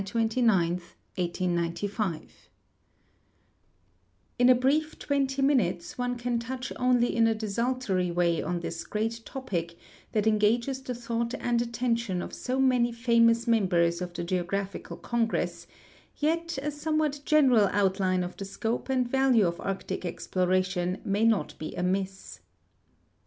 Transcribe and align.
W. 0.03 0.27
Greely 1.15 2.29
In 4.39 4.49
a 4.49 4.55
brief 4.55 4.97
twenty 4.97 5.41
minutes 5.43 5.95
one 5.95 6.15
can 6.17 6.39
touch 6.39 6.73
only 6.77 7.15
in 7.15 7.27
a 7.27 7.35
desultory 7.35 8.09
wa}'' 8.09 8.41
on 8.43 8.61
this 8.61 8.83
great 8.83 9.21
topic 9.25 9.77
that 10.13 10.25
engages 10.25 10.81
the 10.81 10.95
thought 10.95 11.35
and 11.35 11.61
attention 11.61 12.23
of 12.23 12.33
so 12.33 12.59
many 12.59 12.91
famous 12.91 13.45
members 13.45 14.01
of 14.01 14.11
the 14.15 14.23
Geogra])hical 14.23 14.99
Congress, 15.03 15.67
yet 16.17 16.57
a 16.63 16.71
somewhat 16.71 17.21
general 17.23 17.67
outline 17.71 18.23
of 18.23 18.35
the 18.37 18.45
scope 18.45 18.89
and 18.89 19.07
value 19.07 19.45
of 19.45 19.61
Arctic 19.61 20.03
ex 20.03 20.25
ploration 20.27 21.05
may 21.05 21.25
not 21.25 21.53
he 21.59 21.75
amiss. 21.75 22.39